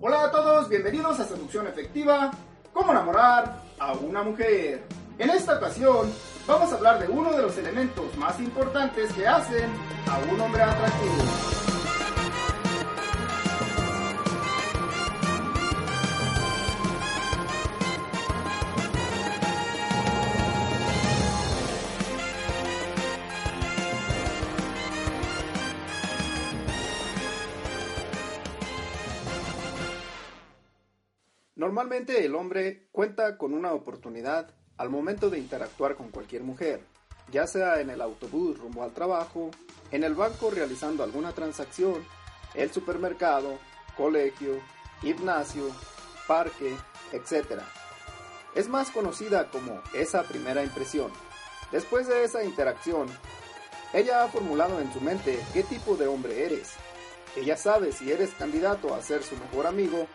Hola 0.00 0.26
a 0.26 0.30
todos, 0.30 0.68
bienvenidos 0.68 1.18
a 1.18 1.24
Seducción 1.24 1.66
Efectiva, 1.66 2.30
cómo 2.72 2.92
enamorar 2.92 3.64
a 3.80 3.94
una 3.94 4.22
mujer. 4.22 4.84
En 5.18 5.28
esta 5.28 5.56
ocasión 5.56 6.12
vamos 6.46 6.72
a 6.72 6.76
hablar 6.76 7.00
de 7.00 7.08
uno 7.08 7.32
de 7.32 7.42
los 7.42 7.58
elementos 7.58 8.16
más 8.16 8.38
importantes 8.38 9.12
que 9.12 9.26
hacen 9.26 9.68
a 10.06 10.32
un 10.32 10.40
hombre 10.40 10.62
atractivo. 10.62 11.67
Normalmente 31.58 32.24
el 32.24 32.36
hombre 32.36 32.86
cuenta 32.92 33.36
con 33.36 33.52
una 33.52 33.72
oportunidad 33.72 34.54
al 34.76 34.90
momento 34.90 35.28
de 35.28 35.40
interactuar 35.40 35.96
con 35.96 36.08
cualquier 36.10 36.44
mujer, 36.44 36.80
ya 37.32 37.48
sea 37.48 37.80
en 37.80 37.90
el 37.90 38.00
autobús 38.00 38.56
rumbo 38.60 38.84
al 38.84 38.94
trabajo, 38.94 39.50
en 39.90 40.04
el 40.04 40.14
banco 40.14 40.52
realizando 40.52 41.02
alguna 41.02 41.32
transacción, 41.32 42.06
el 42.54 42.70
supermercado, 42.70 43.58
colegio, 43.96 44.60
gimnasio, 45.00 45.64
parque, 46.28 46.76
etc. 47.10 47.60
Es 48.54 48.68
más 48.68 48.92
conocida 48.92 49.50
como 49.50 49.82
esa 49.94 50.22
primera 50.22 50.62
impresión. 50.62 51.10
Después 51.72 52.06
de 52.06 52.22
esa 52.22 52.44
interacción, 52.44 53.08
ella 53.92 54.22
ha 54.22 54.28
formulado 54.28 54.80
en 54.80 54.92
su 54.92 55.00
mente 55.00 55.40
qué 55.52 55.64
tipo 55.64 55.96
de 55.96 56.06
hombre 56.06 56.44
eres. 56.46 56.74
Ella 57.34 57.56
sabe 57.56 57.90
si 57.90 58.12
eres 58.12 58.30
candidato 58.38 58.94
a 58.94 59.02
ser 59.02 59.24
su 59.24 59.36
mejor 59.36 59.66
amigo 59.66 60.06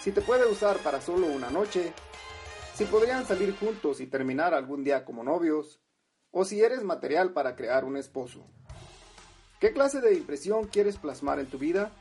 si 0.00 0.12
te 0.12 0.22
puede 0.22 0.46
usar 0.46 0.78
para 0.78 1.00
solo 1.00 1.26
una 1.26 1.50
noche, 1.50 1.92
si 2.74 2.84
podrían 2.86 3.26
salir 3.26 3.54
juntos 3.56 4.00
y 4.00 4.06
terminar 4.06 4.54
algún 4.54 4.82
día 4.82 5.04
como 5.04 5.22
novios, 5.22 5.80
o 6.30 6.44
si 6.44 6.62
eres 6.62 6.82
material 6.82 7.32
para 7.32 7.56
crear 7.56 7.84
un 7.84 7.96
esposo. 7.96 8.46
¿Qué 9.60 9.72
clase 9.72 10.00
de 10.00 10.14
impresión 10.14 10.68
quieres 10.68 10.96
plasmar 10.96 11.38
en 11.38 11.46
tu 11.46 11.58
vida? 11.58 11.92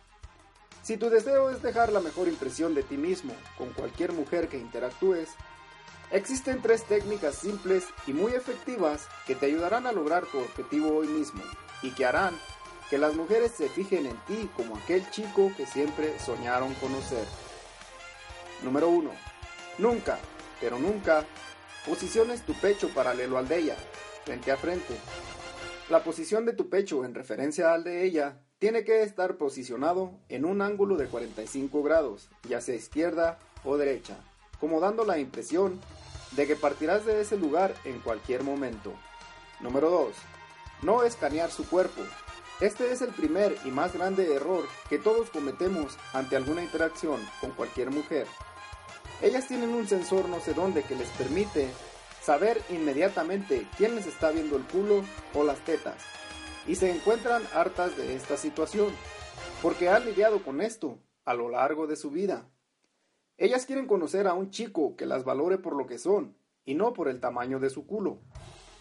Si 0.82 0.96
tu 0.96 1.10
deseo 1.10 1.50
es 1.50 1.62
dejar 1.62 1.92
la 1.92 2.00
mejor 2.00 2.30
impresión 2.30 2.74
de 2.74 2.84
ti 2.84 2.96
mismo 2.96 3.34
con 3.58 3.74
cualquier 3.74 4.14
mujer 4.14 4.48
que 4.48 4.58
interactúes, 4.58 5.30
existen 6.12 6.62
tres 6.62 6.86
técnicas 6.86 7.36
simples 7.36 7.86
y 8.08 8.14
muy 8.14 8.32
efectivas 8.32 9.08
que 9.28 9.36
te 9.36 9.48
ayudarán 9.48 9.88
a 9.88 9.92
lograr 9.92 10.26
tu 10.26 10.40
objetivo 10.40 10.96
hoy 10.96 11.08
mismo 11.08 11.44
y 11.82 11.92
que 11.92 12.06
harán 12.06 12.34
que 12.90 12.98
las 12.98 13.16
mujeres 13.16 13.52
se 13.52 13.70
fijen 13.70 14.06
en 14.06 14.18
ti 14.26 14.50
como 14.56 14.78
aquel 14.78 15.08
chico 15.12 15.52
que 15.58 15.66
siempre 15.66 16.18
soñaron 16.20 16.74
conocer. 16.76 17.26
Número 18.64 18.90
1. 18.90 19.12
Nunca, 19.78 20.20
pero 20.60 20.78
nunca, 20.80 21.26
posiciones 21.86 22.42
tu 22.46 22.54
pecho 22.54 22.90
paralelo 22.90 23.38
al 23.38 23.48
de 23.48 23.60
ella, 23.60 23.76
frente 24.26 24.52
a 24.52 24.58
frente. 24.58 24.96
La 25.90 26.04
posición 26.04 26.46
de 26.46 26.54
tu 26.54 26.70
pecho 26.70 27.06
en 27.06 27.16
referencia 27.16 27.74
al 27.74 27.84
de 27.84 28.04
ella 28.04 28.42
tiene 28.60 28.84
que 28.84 29.02
estar 29.04 29.38
posicionado 29.38 30.20
en 30.28 30.46
un 30.46 30.62
ángulo 30.62 30.98
de 30.98 31.08
45 31.08 31.82
grados, 31.82 32.30
ya 32.48 32.60
sea 32.60 32.76
izquierda 32.76 33.40
o 33.64 33.78
derecha, 33.78 34.18
como 34.60 34.80
dando 34.80 35.06
la 35.06 35.18
impresión 35.18 35.80
de 36.32 36.46
que 36.46 36.56
partirás 36.56 37.06
de 37.06 37.22
ese 37.22 37.38
lugar 37.38 37.74
en 37.86 38.00
cualquier 38.00 38.44
momento. 38.44 38.94
Número 39.62 39.90
2. 39.90 40.14
No 40.84 41.04
escanear 41.04 41.52
su 41.52 41.68
cuerpo. 41.68 42.02
Este 42.60 42.92
es 42.92 43.02
el 43.02 43.12
primer 43.12 43.58
y 43.64 43.72
más 43.72 43.94
grande 43.94 44.34
error 44.34 44.66
que 44.90 45.00
todos 45.00 45.30
cometemos 45.30 45.98
ante 46.14 46.36
alguna 46.36 46.62
interacción 46.62 47.20
con 47.40 47.52
cualquier 47.52 47.90
mujer. 47.90 48.28
Ellas 49.22 49.48
tienen 49.48 49.70
un 49.72 49.88
sensor 49.88 50.30
no 50.30 50.40
sé 50.40 50.54
dónde 50.54 50.84
que 50.84 50.96
les 50.96 51.10
permite 51.10 51.70
saber 52.22 52.62
inmediatamente 52.70 53.68
quién 53.78 53.96
les 53.96 54.08
está 54.08 54.32
viendo 54.32 54.56
el 54.56 54.64
culo 54.64 55.04
o 55.34 55.44
las 55.44 55.60
tetas. 55.66 56.02
Y 56.68 56.76
se 56.76 56.92
encuentran 56.92 57.44
hartas 57.54 57.98
de 57.98 58.16
esta 58.16 58.38
situación, 58.38 58.94
porque 59.62 59.90
han 59.90 60.06
lidiado 60.06 60.44
con 60.44 60.62
esto 60.62 61.00
a 61.26 61.34
lo 61.34 61.50
largo 61.50 61.88
de 61.88 61.96
su 61.96 62.12
vida. 62.12 62.50
Ellas 63.38 63.66
quieren 63.66 63.88
conocer 63.88 64.28
a 64.28 64.34
un 64.34 64.52
chico 64.52 64.96
que 64.96 65.06
las 65.06 65.24
valore 65.24 65.58
por 65.58 65.76
lo 65.76 65.86
que 65.86 65.98
son, 65.98 66.38
y 66.66 66.76
no 66.76 66.94
por 66.94 67.10
el 67.10 67.20
tamaño 67.20 67.60
de 67.60 67.70
su 67.70 67.86
culo. 67.86 68.20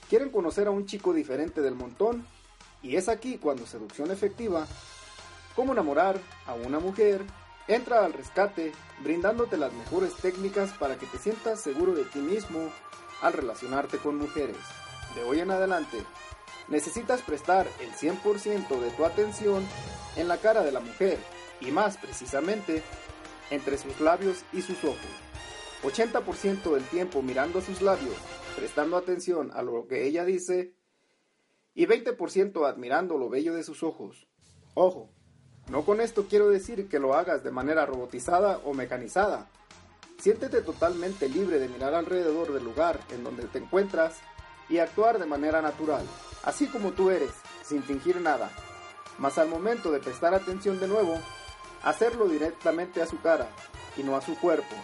Quieren 0.09 0.31
conocer 0.31 0.67
a 0.67 0.71
un 0.71 0.87
chico 0.87 1.13
diferente 1.13 1.63
del 1.63 1.75
montón, 1.75 2.27
y 2.83 2.97
es 2.97 3.09
aquí 3.09 3.39
cuando 3.39 3.67
seducción 3.67 4.11
efectiva, 4.11 4.67
cómo 5.57 5.73
enamorar 5.73 6.21
a 6.47 6.55
una 6.55 6.79
mujer 6.79 7.25
Entra 7.69 8.03
al 8.03 8.15
rescate 8.15 8.73
brindándote 9.03 9.59
las 9.59 9.75
mejores 9.75 10.15
técnicas 10.15 10.73
para 10.73 10.97
que 10.97 11.05
te 11.05 11.19
sientas 11.19 11.61
seguro 11.61 11.95
de 11.95 12.05
ti 12.05 12.19
mismo 12.19 12.73
al 13.21 13.35
relacionarte 13.35 13.99
con 13.99 14.17
mujeres. 14.17 14.57
De 15.15 15.23
hoy 15.23 15.41
en 15.41 15.51
adelante, 15.51 15.99
necesitas 16.69 17.21
prestar 17.21 17.69
el 17.81 17.93
100% 17.93 18.81
de 18.81 18.91
tu 18.91 19.05
atención 19.05 19.67
en 20.17 20.29
la 20.29 20.39
cara 20.39 20.63
de 20.63 20.73
la 20.73 20.81
mujer 20.81 21.19
y 21.61 21.71
más 21.71 21.99
precisamente 21.99 22.83
entre 23.51 23.77
sus 23.77 24.01
labios 24.01 24.45
y 24.55 24.63
sus 24.63 24.83
ojos. 24.85 24.99
80% 25.83 26.73
del 26.73 26.85
tiempo 26.85 27.21
mirando 27.21 27.61
sus 27.61 27.83
labios, 27.83 28.17
prestando 28.57 28.97
atención 28.97 29.51
a 29.53 29.63
lo 29.63 29.87
que 29.87 30.07
ella 30.07 30.25
dice 30.25 30.73
y 31.75 31.87
20% 31.87 32.67
admirando 32.67 33.19
lo 33.19 33.29
bello 33.29 33.55
de 33.55 33.63
sus 33.63 33.83
ojos. 33.83 34.27
Ojo, 34.75 35.11
no 35.69 35.85
con 35.85 36.01
esto 36.01 36.27
quiero 36.29 36.49
decir 36.49 36.89
que 36.89 36.99
lo 36.99 37.15
hagas 37.15 37.45
de 37.45 37.51
manera 37.51 37.85
robotizada 37.85 38.61
o 38.65 38.73
mecanizada. 38.73 39.49
Siéntete 40.19 40.63
totalmente 40.63 41.29
libre 41.29 41.59
de 41.59 41.69
mirar 41.69 41.95
alrededor 41.95 42.53
del 42.53 42.65
lugar 42.65 43.01
en 43.11 43.23
donde 43.23 43.45
te 43.45 43.59
encuentras 43.59 44.17
y 44.69 44.79
actuar 44.79 45.19
de 45.19 45.27
manera 45.27 45.63
natural, 45.63 46.05
así 46.43 46.67
como 46.67 46.93
tú 46.93 47.11
eres, 47.11 47.31
sin 47.63 47.83
fingir 47.83 48.21
nada. 48.21 48.51
Mas 49.19 49.39
al 49.39 49.49
momento 49.49 49.91
de 49.93 50.01
prestar 50.01 50.35
atención 50.35 50.81
de 50.81 50.89
nuevo, 50.89 51.19
hacerlo 51.83 52.29
directamente 52.29 53.03
a 53.03 53.07
su 53.07 53.21
cara 53.21 53.49
y 53.97 54.03
no 54.03 54.17
a 54.17 54.21
su 54.21 54.39
cuerpo. 54.39 54.75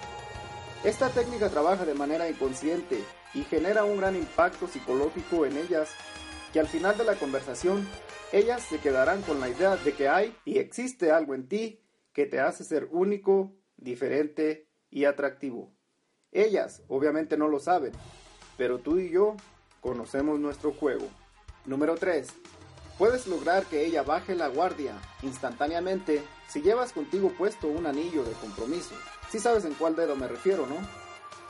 Esta 0.84 1.08
técnica 1.08 1.48
trabaja 1.48 1.84
de 1.84 1.94
manera 1.94 2.28
inconsciente 2.28 3.02
y 3.32 3.42
genera 3.44 3.84
un 3.84 3.96
gran 3.96 4.16
impacto 4.16 4.68
psicológico 4.68 5.46
en 5.46 5.56
ellas 5.56 5.88
que 6.52 6.60
al 6.60 6.68
final 6.68 6.96
de 6.96 7.04
la 7.04 7.14
conversación 7.14 7.88
ellas 8.34 8.64
se 8.64 8.80
quedarán 8.80 9.22
con 9.22 9.38
la 9.38 9.48
idea 9.48 9.76
de 9.76 9.92
que 9.92 10.08
hay 10.08 10.36
y 10.44 10.58
existe 10.58 11.12
algo 11.12 11.36
en 11.36 11.46
ti 11.46 11.80
que 12.12 12.26
te 12.26 12.40
hace 12.40 12.64
ser 12.64 12.88
único, 12.90 13.52
diferente 13.76 14.68
y 14.90 15.04
atractivo. 15.04 15.72
Ellas 16.32 16.82
obviamente 16.88 17.36
no 17.36 17.46
lo 17.46 17.60
saben, 17.60 17.92
pero 18.56 18.80
tú 18.80 18.98
y 18.98 19.10
yo 19.10 19.36
conocemos 19.80 20.40
nuestro 20.40 20.72
juego. 20.72 21.06
Número 21.64 21.94
3. 21.94 22.26
Puedes 22.98 23.28
lograr 23.28 23.66
que 23.66 23.86
ella 23.86 24.02
baje 24.02 24.34
la 24.34 24.48
guardia 24.48 24.96
instantáneamente 25.22 26.20
si 26.48 26.60
llevas 26.60 26.92
contigo 26.92 27.32
puesto 27.38 27.68
un 27.68 27.86
anillo 27.86 28.24
de 28.24 28.32
compromiso. 28.32 28.96
Si 29.30 29.38
sabes 29.38 29.64
en 29.64 29.74
cuál 29.74 29.94
dedo 29.94 30.16
me 30.16 30.26
refiero, 30.26 30.66
¿no? 30.66 30.76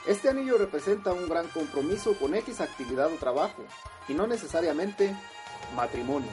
Este 0.06 0.28
anillo 0.28 0.58
representa 0.58 1.14
un 1.14 1.30
gran 1.30 1.48
compromiso 1.48 2.14
con 2.18 2.34
X 2.34 2.60
actividad 2.60 3.10
o 3.10 3.16
trabajo, 3.16 3.64
y 4.06 4.12
no 4.12 4.26
necesariamente 4.26 5.16
matrimonio. 5.74 6.28